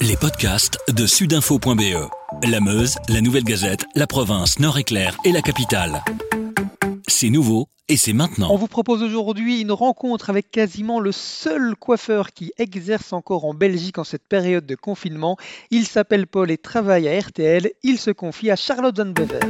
Les 0.00 0.16
podcasts 0.16 0.78
de 0.94 1.06
sudinfo.be. 1.06 2.08
La 2.48 2.60
Meuse, 2.60 2.94
la 3.08 3.20
Nouvelle 3.20 3.42
Gazette, 3.42 3.84
la 3.96 4.06
province, 4.06 4.60
Nord-Éclair 4.60 5.16
et 5.24 5.32
la 5.32 5.42
capitale. 5.42 6.04
C'est 7.08 7.30
nouveau 7.30 7.66
et 7.88 7.96
c'est 7.96 8.12
maintenant. 8.12 8.48
On 8.52 8.56
vous 8.56 8.68
propose 8.68 9.02
aujourd'hui 9.02 9.60
une 9.60 9.72
rencontre 9.72 10.30
avec 10.30 10.52
quasiment 10.52 11.00
le 11.00 11.10
seul 11.10 11.74
coiffeur 11.74 12.32
qui 12.32 12.52
exerce 12.58 13.12
encore 13.12 13.44
en 13.44 13.54
Belgique 13.54 13.98
en 13.98 14.04
cette 14.04 14.28
période 14.28 14.66
de 14.66 14.76
confinement. 14.76 15.36
Il 15.72 15.84
s'appelle 15.84 16.28
Paul 16.28 16.52
et 16.52 16.58
travaille 16.58 17.08
à 17.08 17.18
RTL. 17.18 17.68
Il 17.82 17.98
se 17.98 18.12
confie 18.12 18.52
à 18.52 18.56
Charlotte 18.56 18.96
Van 18.96 19.10
Bever. 19.10 19.40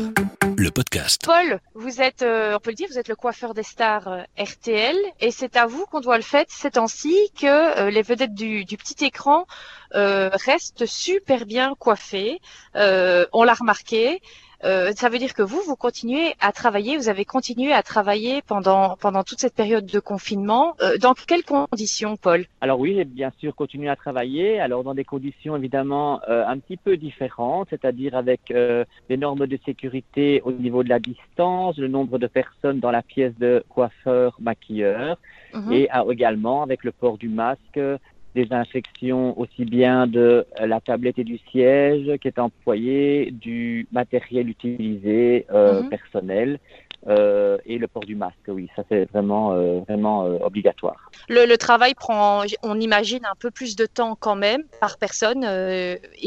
Paul, 1.24 1.60
vous 1.74 2.00
êtes, 2.00 2.22
euh, 2.22 2.56
on 2.56 2.58
peut 2.58 2.70
le 2.70 2.74
dire, 2.74 2.88
vous 2.90 2.98
êtes 2.98 3.06
le 3.06 3.14
coiffeur 3.14 3.54
des 3.54 3.62
stars 3.62 4.08
euh, 4.08 4.22
RTL 4.36 4.96
et 5.20 5.30
c'est 5.30 5.56
à 5.56 5.66
vous 5.66 5.86
qu'on 5.86 6.00
doit 6.00 6.16
le 6.16 6.24
fait 6.24 6.48
ces 6.50 6.72
temps-ci 6.72 7.16
que 7.40 7.46
euh, 7.46 7.90
les 7.90 8.02
vedettes 8.02 8.34
du, 8.34 8.64
petit 8.76 9.04
écran 9.04 9.46
euh, 9.94 10.30
restent 10.32 10.84
super 10.84 11.46
bien 11.46 11.76
coiffées. 11.78 12.40
On 12.74 13.44
l'a 13.44 13.54
remarqué. 13.54 14.20
Euh, 14.64 14.92
ça 14.96 15.08
veut 15.08 15.18
dire 15.18 15.34
que 15.34 15.42
vous, 15.42 15.60
vous 15.66 15.76
continuez 15.76 16.34
à 16.40 16.52
travailler, 16.52 16.96
vous 16.96 17.08
avez 17.08 17.24
continué 17.24 17.72
à 17.72 17.82
travailler 17.82 18.42
pendant 18.42 18.96
pendant 18.96 19.22
toute 19.22 19.40
cette 19.40 19.54
période 19.54 19.86
de 19.86 20.00
confinement. 20.00 20.74
Euh, 20.82 20.98
dans 20.98 21.14
quelles 21.14 21.44
conditions, 21.44 22.16
Paul? 22.16 22.46
Alors 22.60 22.80
oui, 22.80 22.94
j'ai 22.96 23.04
bien 23.04 23.32
sûr 23.38 23.54
continué 23.54 23.88
à 23.88 23.96
travailler. 23.96 24.60
Alors 24.60 24.82
dans 24.82 24.94
des 24.94 25.04
conditions 25.04 25.56
évidemment 25.56 26.20
euh, 26.28 26.44
un 26.46 26.58
petit 26.58 26.76
peu 26.76 26.96
différentes, 26.96 27.68
c'est-à-dire 27.70 28.16
avec 28.16 28.50
euh, 28.50 28.84
les 29.08 29.16
normes 29.16 29.46
de 29.46 29.58
sécurité 29.64 30.42
au 30.44 30.52
niveau 30.52 30.82
de 30.82 30.88
la 30.88 30.98
distance, 30.98 31.76
le 31.76 31.88
nombre 31.88 32.18
de 32.18 32.26
personnes 32.26 32.80
dans 32.80 32.90
la 32.90 33.02
pièce 33.02 33.36
de 33.38 33.64
coiffeur, 33.68 34.36
maquilleur, 34.40 35.18
Mhm. 35.54 35.72
et 35.72 35.88
ah, 35.90 36.04
également 36.10 36.62
avec 36.62 36.84
le 36.84 36.92
port 36.92 37.18
du 37.18 37.28
masque, 37.28 37.80
des 38.40 38.52
infections 38.52 39.26
aussi 39.42 39.64
bien 39.64 40.06
de 40.06 40.46
la 40.72 40.80
tablette 40.80 41.18
et 41.18 41.24
du 41.32 41.38
siège 41.50 42.06
qui 42.20 42.28
est 42.28 42.38
employé, 42.38 43.30
du 43.32 43.86
matériel 43.92 44.48
utilisé 44.48 45.46
euh, 45.50 45.82
Mhm. 45.82 45.88
personnel. 45.96 46.50
euh, 47.06 47.58
et 47.64 47.76
le 47.78 47.86
port 47.86 48.04
du 48.12 48.16
masque, 48.16 48.48
oui, 48.48 48.64
ça 48.74 48.82
c'est 48.88 49.04
vraiment 49.12 49.52
euh, 49.52 49.78
vraiment 49.88 50.18
obligatoire. 50.48 51.00
Le, 51.28 51.46
le 51.46 51.56
travail 51.56 51.94
prend, 51.94 52.42
on 52.64 52.76
imagine, 52.88 53.24
un 53.24 53.36
peu 53.38 53.50
plus 53.52 53.76
de 53.76 53.86
temps 53.86 54.14
quand 54.18 54.34
même 54.48 54.62
par 54.80 54.98
personne, 54.98 55.44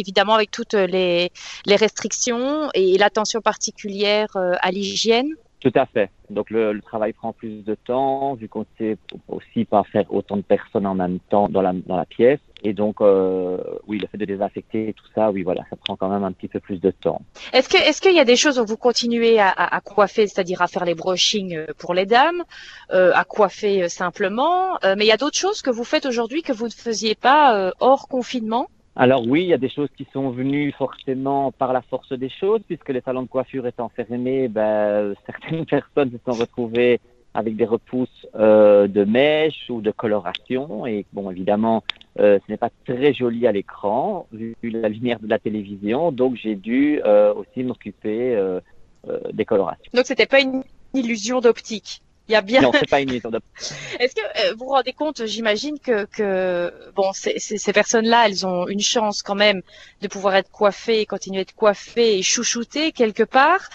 évidemment 0.01 0.35
avec 0.39 0.49
toutes 0.49 0.73
les, 0.73 1.29
les 1.65 1.75
restrictions 1.75 2.69
et 2.73 2.97
l'attention 2.97 3.41
particulière 3.41 4.29
à 4.67 4.69
l'hygiène. 4.71 5.29
Tout 5.59 5.73
à 5.75 5.85
fait. 5.85 6.09
Donc 6.31 6.49
le, 6.49 6.73
le 6.73 6.81
travail 6.81 7.13
prend 7.13 7.33
plus 7.33 7.63
de 7.63 7.75
temps, 7.75 8.33
vu 8.35 8.47
qu'on 8.47 8.65
sait 8.77 8.97
aussi 9.27 9.65
pas 9.65 9.83
faire 9.83 10.05
autant 10.13 10.37
de 10.37 10.41
personnes 10.41 10.87
en 10.87 10.95
même 10.95 11.19
temps 11.29 11.49
dans 11.49 11.61
la, 11.61 11.73
dans 11.73 11.97
la 11.97 12.05
pièce. 12.05 12.39
Et 12.63 12.73
donc, 12.73 13.01
euh, 13.01 13.57
oui, 13.87 13.97
le 13.97 14.07
fait 14.07 14.19
de 14.19 14.25
désinfecter 14.25 14.93
tout 14.95 15.07
ça, 15.15 15.31
oui, 15.31 15.41
voilà, 15.41 15.63
ça 15.69 15.75
prend 15.75 15.95
quand 15.95 16.09
même 16.09 16.23
un 16.23 16.31
petit 16.31 16.47
peu 16.47 16.59
plus 16.59 16.79
de 16.79 16.91
temps. 16.91 17.21
Est-ce 17.53 17.67
que 17.67 17.77
est-ce 17.77 18.01
qu'il 18.01 18.15
y 18.15 18.19
a 18.19 18.25
des 18.25 18.35
choses 18.35 18.59
où 18.59 18.65
vous 18.65 18.77
continuez 18.77 19.39
à, 19.39 19.49
à, 19.49 19.75
à 19.75 19.81
coiffer, 19.81 20.27
c'est-à-dire 20.27 20.61
à 20.61 20.67
faire 20.67 20.85
les 20.85 20.93
brushings 20.93 21.55
euh, 21.55 21.65
pour 21.79 21.95
les 21.95 22.05
dames, 22.05 22.43
euh, 22.91 23.11
à 23.15 23.23
coiffer 23.23 23.83
euh, 23.83 23.89
simplement, 23.89 24.77
euh, 24.83 24.93
mais 24.95 25.05
il 25.05 25.07
y 25.07 25.11
a 25.11 25.17
d'autres 25.17 25.37
choses 25.39 25.63
que 25.63 25.71
vous 25.71 25.83
faites 25.83 26.05
aujourd'hui 26.05 26.43
que 26.43 26.53
vous 26.53 26.65
ne 26.65 26.71
faisiez 26.71 27.15
pas 27.15 27.55
euh, 27.55 27.71
hors 27.79 28.07
confinement? 28.07 28.67
Alors 28.95 29.25
oui, 29.25 29.43
il 29.43 29.47
y 29.47 29.53
a 29.53 29.57
des 29.57 29.69
choses 29.69 29.89
qui 29.97 30.05
sont 30.11 30.31
venues 30.31 30.71
forcément 30.73 31.51
par 31.51 31.71
la 31.71 31.81
force 31.81 32.11
des 32.11 32.29
choses, 32.29 32.61
puisque 32.67 32.89
les 32.89 33.01
salons 33.01 33.23
de 33.23 33.27
coiffure 33.27 33.65
étant 33.65 33.89
fermés, 33.89 34.47
ben, 34.47 35.13
certaines 35.25 35.65
personnes 35.77 36.11
se 36.11 36.17
sont 36.25 36.37
retrouvées 36.37 36.99
avec 37.33 37.55
des 37.55 37.65
repousses 37.65 38.27
euh, 38.35 38.87
de 38.87 39.05
mèches 39.05 39.69
ou 39.69 39.81
de 39.81 39.91
coloration. 39.91 40.85
Et 40.85 41.05
bon, 41.13 41.31
évidemment, 41.31 41.83
euh, 42.19 42.39
ce 42.45 42.51
n'est 42.51 42.57
pas 42.57 42.69
très 42.85 43.13
joli 43.13 43.47
à 43.47 43.53
l'écran, 43.53 44.27
vu 44.33 44.55
la 44.63 44.89
lumière 44.89 45.19
de 45.19 45.27
la 45.27 45.39
télévision. 45.39 46.11
Donc 46.11 46.35
j'ai 46.35 46.55
dû 46.55 46.99
euh, 47.05 47.33
aussi 47.33 47.63
m'occuper 47.63 48.35
euh, 48.35 48.59
euh, 49.07 49.19
des 49.31 49.45
colorations. 49.45 49.89
Donc 49.93 50.05
c'était 50.05 50.25
pas 50.25 50.41
une 50.41 50.63
illusion 50.93 51.39
d'optique? 51.39 52.01
Il 52.31 52.33
y 52.33 52.37
a 52.37 52.41
bien. 52.41 52.61
Non, 52.61 52.71
c'est 52.73 52.89
pas 52.89 53.01
une 53.01 53.09
de 53.09 53.17
Est-ce 53.99 54.15
que 54.15 54.21
euh, 54.21 54.53
vous 54.57 54.65
vous 54.65 54.71
rendez 54.71 54.93
compte, 54.93 55.25
j'imagine 55.25 55.77
que, 55.79 56.05
que 56.05 56.71
bon, 56.95 57.11
ces, 57.11 57.73
personnes-là, 57.73 58.27
elles 58.27 58.47
ont 58.47 58.69
une 58.69 58.79
chance 58.79 59.21
quand 59.21 59.35
même 59.35 59.61
de 60.01 60.07
pouvoir 60.07 60.35
être 60.35 60.49
coiffées, 60.49 61.05
continuer 61.05 61.39
à 61.39 61.41
être 61.41 61.53
coiffées 61.53 62.17
et 62.17 62.21
chouchoutées 62.21 62.93
quelque 62.93 63.23
part. 63.23 63.67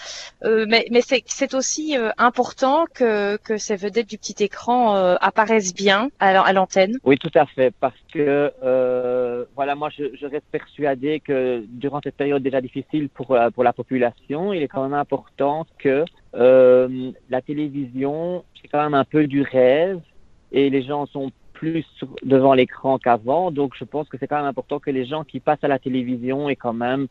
Euh, 0.43 0.65
mais 0.67 0.87
mais 0.89 1.01
c'est, 1.01 1.53
aussi 1.53 1.95
euh, 1.95 2.09
important 2.17 2.85
que, 2.91 3.37
que 3.37 3.57
ces 3.57 3.75
vedettes 3.75 4.09
du 4.09 4.17
petit 4.17 4.43
écran 4.43 4.95
euh, 4.95 5.15
apparaissent 5.21 5.75
bien 5.75 6.09
à, 6.19 6.51
l'antenne. 6.51 6.97
Oui, 7.03 7.19
tout 7.19 7.31
à 7.35 7.45
fait, 7.45 7.71
parce 7.79 7.93
que 8.11 8.51
voilà, 9.55 9.75
moi 9.75 9.89
je, 9.95 10.05
je 10.19 10.25
reste 10.25 10.47
persuadé 10.51 11.19
que 11.19 11.63
durant 11.67 12.01
cette 12.03 12.15
période 12.15 12.41
déjà 12.41 12.59
difficile 12.59 13.09
pour 13.09 13.37
pour 13.53 13.63
la 13.63 13.73
population, 13.73 14.51
il 14.51 14.63
est 14.63 14.67
quand 14.67 14.81
même 14.81 14.97
important 14.97 15.67
que 15.77 16.05
euh, 16.35 17.11
la 17.29 17.41
télévision 17.41 18.43
c'est 18.61 18.67
quand 18.67 18.83
même 18.83 18.93
un 18.93 19.05
peu 19.05 19.27
du 19.27 19.41
rêve 19.41 19.99
et 20.51 20.69
les 20.69 20.83
gens 20.83 21.05
sont 21.07 21.31
plus 21.53 21.85
devant 22.23 22.53
l'écran 22.53 22.99
qu'avant, 22.99 23.49
donc 23.49 23.73
je 23.77 23.83
pense 23.83 24.07
que 24.09 24.17
c'est 24.19 24.27
quand 24.27 24.37
même 24.37 24.45
important 24.45 24.79
que 24.79 24.91
les 24.91 25.05
gens 25.05 25.23
qui 25.23 25.39
passent 25.39 25.63
à 25.63 25.67
la 25.67 25.79
télévision 25.79 26.49
aient 26.49 26.55
quand 26.55 26.73
même 26.73 27.07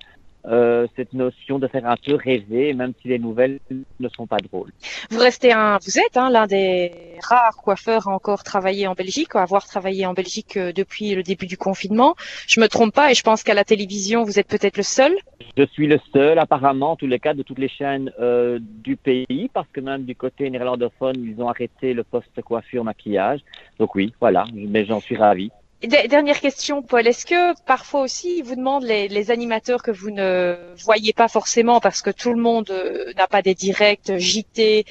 euh, 0.49 0.87
cette 0.95 1.13
notion 1.13 1.59
de 1.59 1.67
faire 1.67 1.87
un 1.87 1.97
peu 1.97 2.15
rêver, 2.15 2.73
même 2.73 2.93
si 3.03 3.09
les 3.09 3.19
nouvelles 3.19 3.59
ne 3.71 4.09
sont 4.09 4.27
pas 4.27 4.39
drôles. 4.39 4.71
Vous 5.11 5.19
restez 5.19 5.53
un, 5.53 5.79
vous 5.85 5.99
êtes 5.99 6.17
hein, 6.17 6.31
l'un 6.31 6.47
des 6.47 6.93
rares 7.23 7.57
coiffeurs 7.57 8.09
à 8.09 8.13
encore 8.13 8.45
travailler 8.45 8.87
en 8.87 8.95
Belgique, 8.95 9.35
à 9.35 9.43
avoir 9.43 9.67
travaillé 9.67 10.07
en 10.07 10.13
Belgique 10.13 10.57
euh, 10.57 10.73
depuis 10.73 11.15
le 11.15 11.23
début 11.23 11.47
du 11.47 11.57
confinement. 11.57 12.15
Je 12.47 12.61
me 12.61 12.69
trompe 12.69 12.95
pas 12.95 13.11
et 13.11 13.15
je 13.15 13.23
pense 13.23 13.43
qu'à 13.43 13.55
la 13.55 13.65
télévision, 13.65 14.23
vous 14.23 14.39
êtes 14.39 14.49
peut-être 14.49 14.77
le 14.77 14.83
seul. 14.83 15.17
Je 15.57 15.65
suis 15.67 15.87
le 15.87 15.99
seul, 16.13 16.39
apparemment, 16.39 16.93
en 16.93 16.97
tous 16.97 17.07
les 17.07 17.19
cas, 17.19 17.35
de 17.35 17.43
toutes 17.43 17.59
les 17.59 17.69
chaînes 17.69 18.13
euh, 18.21 18.59
du 18.61 18.97
pays, 18.97 19.51
parce 19.53 19.69
que 19.73 19.81
même 19.81 20.05
du 20.05 20.15
côté 20.15 20.49
néerlandophone, 20.49 21.17
ils 21.17 21.43
ont 21.43 21.49
arrêté 21.49 21.93
le 21.93 22.05
poste 22.05 22.41
coiffure 22.43 22.85
maquillage. 22.85 23.41
Donc 23.79 23.95
oui, 23.95 24.13
voilà, 24.21 24.45
mais 24.53 24.85
j'en 24.85 25.01
suis 25.01 25.17
ravi. 25.17 25.51
Dernière 25.87 26.41
question, 26.41 26.83
Paul. 26.83 27.07
Est-ce 27.07 27.27
que 27.27 27.55
parfois 27.65 28.01
aussi, 28.01 28.39
ils 28.39 28.43
vous 28.45 28.57
demandent 28.57 28.85
les, 28.85 29.31
animateurs 29.31 29.83
que 29.83 29.91
vous 29.91 30.11
ne 30.11 30.57
voyez 30.85 31.13
pas 31.13 31.29
forcément 31.29 31.81
parce 31.81 32.03
que 32.03 32.11
tout 32.11 32.33
le 32.33 32.41
monde 32.41 32.71
euh, 32.71 33.13
n'a 33.15 33.27
pas 33.29 33.43
des 33.43 33.55
directs 33.55 34.17
JT, 34.17 34.85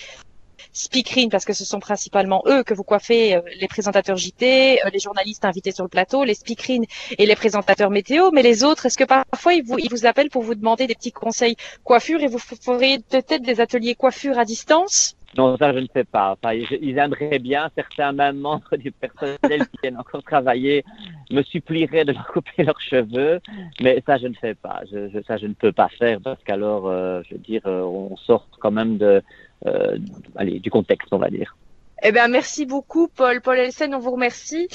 speakerine, 0.73 1.29
parce 1.29 1.45
que 1.45 1.53
ce 1.53 1.66
sont 1.66 1.79
principalement 1.79 2.44
eux 2.47 2.63
que 2.63 2.73
vous 2.73 2.84
coiffez, 2.84 3.35
euh, 3.35 3.41
les 3.59 3.67
présentateurs 3.67 4.17
JT, 4.17 4.79
euh, 4.85 4.89
les 4.91 5.00
journalistes 5.00 5.45
invités 5.45 5.72
sur 5.72 5.84
le 5.84 5.89
plateau, 5.89 6.23
les 6.23 6.34
speakerines 6.34 6.85
et 7.17 7.25
les 7.25 7.35
présentateurs 7.35 7.89
météo. 7.89 8.31
Mais 8.31 8.44
les 8.44 8.63
autres, 8.63 8.85
est-ce 8.85 8.97
que 8.97 9.03
parfois 9.05 9.53
ils 9.53 9.63
vous, 9.63 9.78
ils 9.79 10.07
appellent 10.07 10.29
pour 10.29 10.44
vous 10.44 10.55
demander 10.55 10.88
des 10.88 10.95
petits 10.95 11.11
conseils 11.11 11.55
coiffure 11.84 12.22
et 12.22 12.28
vous 12.28 12.39
f- 12.39 12.61
feriez 12.61 13.00
peut-être 13.00 13.41
des 13.44 13.59
ateliers 13.61 13.95
coiffure 13.95 14.38
à 14.39 14.45
distance? 14.45 15.16
Non, 15.38 15.57
ça, 15.57 15.73
je 15.73 15.79
ne 15.79 15.88
sais 15.94 16.06
pas. 16.06 16.31
Enfin, 16.31 16.53
ils, 16.53 16.97
aimeraient 16.97 17.40
bien, 17.40 17.69
certains 17.75 18.13
même 18.13 18.38
membres 18.38 18.75
du 18.78 18.91
personnel 18.91 19.68
qui 19.68 19.78
viennent 19.81 19.97
encore 19.97 20.23
travailler 20.23 20.85
me 21.29 21.41
supplieraient 21.41 22.06
de 22.06 22.13
leur 22.13 22.28
couper 22.28 22.63
leurs 22.63 22.79
cheveux, 22.79 23.41
mais 23.81 24.01
ça, 24.06 24.18
je 24.18 24.28
ne 24.28 24.34
fais 24.34 24.56
pas. 24.56 24.81
Ça, 25.28 25.38
je 25.38 25.47
ne 25.47 25.53
peux 25.53 25.72
pas 25.72 25.90
faire, 25.90 26.19
parce 26.22 26.41
qu'alors, 26.44 26.88
euh, 26.88 27.22
je 27.28 27.35
veux 27.35 27.41
dire, 27.41 27.62
euh, 27.66 27.81
on 27.81 28.16
sort 28.18 28.47
quand 28.59 28.72
même 28.72 28.97
de, 28.97 29.22
euh, 29.66 29.97
allez, 30.35 30.59
du 30.59 30.69
contexte, 30.69 31.09
on 31.12 31.18
va 31.18 31.29
dire. 31.29 31.56
Eh 32.03 32.12
ben 32.12 32.28
merci 32.28 32.66
beaucoup 32.66 33.07
Paul. 33.07 33.41
Paul 33.41 33.57
Elsen, 33.57 33.96
on 33.96 34.00
vous 34.00 34.12
remercie. 34.12 34.67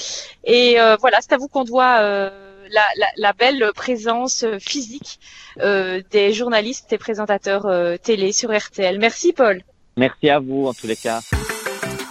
Et 0.43 0.79
euh, 0.79 0.97
voilà, 0.99 1.19
c'est 1.21 1.33
à 1.33 1.37
vous 1.37 1.47
qu'on 1.47 1.63
doit 1.63 1.99
euh, 2.01 2.29
la, 2.71 2.83
la, 2.97 3.07
la 3.15 3.33
belle 3.33 3.71
présence 3.75 4.45
physique 4.59 5.19
euh, 5.59 6.01
des 6.09 6.33
journalistes 6.33 6.91
et 6.91 6.97
présentateurs 6.97 7.67
télé 8.01 8.31
sur 8.31 8.55
RTL. 8.55 8.99
Merci 8.99 9.33
Paul. 9.33 9.61
Merci 9.97 10.29
à 10.29 10.39
vous, 10.39 10.67
en 10.67 10.73
tous 10.73 10.87
les 10.87 10.95
cas. 10.95 11.21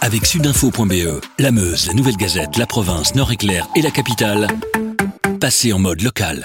Avec 0.01 0.25
sudinfo.be, 0.25 1.21
la 1.37 1.51
Meuse, 1.51 1.87
la 1.87 1.93
Nouvelle 1.93 2.17
Gazette, 2.17 2.57
la 2.57 2.65
province, 2.65 3.13
Nord-Éclair 3.15 3.67
et 3.75 3.81
la 3.81 3.91
capitale. 3.91 4.47
Passez 5.39 5.73
en 5.73 5.79
mode 5.79 6.01
local. 6.01 6.39